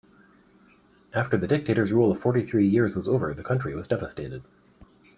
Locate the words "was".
2.95-3.07, 3.75-3.87